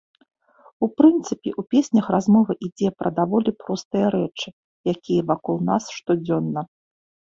У 0.87 0.87
прынцыпе 1.01 1.49
ў 1.51 1.61
песнях 1.75 2.09
размова 2.17 2.57
ідзе 2.69 2.89
пра 3.03 3.09
даволі 3.21 3.57
простыя 3.63 4.07
рэчы, 4.19 4.47
якія 4.99 5.21
вакол 5.33 5.57
нас 5.73 5.83
штодзённа. 6.01 6.71